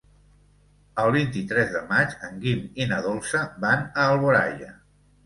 El 1.01 1.09
vint-i-tres 1.15 1.69
de 1.75 1.81
maig 1.91 2.15
en 2.29 2.39
Guim 2.45 2.63
i 2.83 2.87
na 2.93 2.99
Dolça 3.09 3.43
van 3.67 3.85
a 4.05 4.07
Alboraia. 4.15 4.73